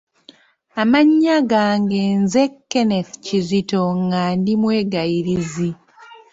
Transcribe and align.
Amannya 0.81 1.37
gange 1.51 2.01
nze 2.21 2.43
Kenneth 2.71 3.13
Kizito 3.25 3.81
nga 4.03 4.21
ndi 4.37 4.53
Mwegayirizi 4.61 5.69